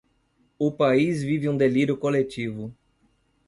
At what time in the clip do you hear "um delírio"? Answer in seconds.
1.47-1.95